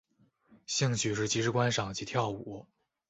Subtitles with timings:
[0.65, 2.65] 兴趣是即时观赏及跳舞。